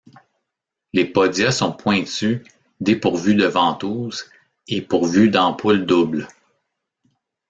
Les 0.93 1.05
podia 1.05 1.51
sont 1.51 1.71
pointus, 1.73 2.41
dépourvus 2.79 3.35
de 3.35 3.45
ventouse, 3.45 4.25
et 4.67 4.81
pourvus 4.81 5.29
d'ampoules 5.29 5.85
doubles. 5.85 6.27